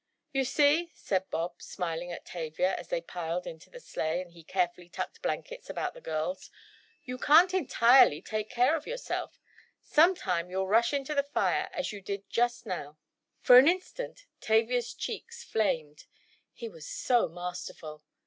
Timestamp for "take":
8.19-8.49